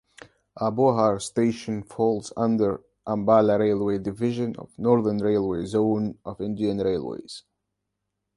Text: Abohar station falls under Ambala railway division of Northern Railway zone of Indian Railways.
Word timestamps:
Abohar 0.57 1.21
station 1.21 1.83
falls 1.83 2.33
under 2.35 2.81
Ambala 3.05 3.59
railway 3.59 3.99
division 3.99 4.55
of 4.55 4.71
Northern 4.79 5.19
Railway 5.19 5.65
zone 5.67 6.17
of 6.25 6.41
Indian 6.41 6.79
Railways. 6.79 7.43